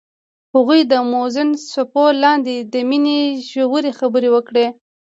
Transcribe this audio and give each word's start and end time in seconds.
هغوی 0.55 0.81
د 0.91 0.93
موزون 1.11 1.49
څپو 1.71 2.05
لاندې 2.23 2.55
د 2.73 2.75
مینې 2.89 3.17
ژورې 3.49 3.91
خبرې 3.99 4.29
وکړې. 4.35 4.65